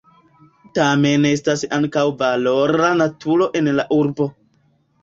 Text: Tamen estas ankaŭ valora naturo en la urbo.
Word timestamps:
Tamen 0.77 1.27
estas 1.31 1.65
ankaŭ 1.79 2.07
valora 2.23 2.91
naturo 3.05 3.51
en 3.63 3.75
la 3.79 3.89
urbo. 4.03 4.33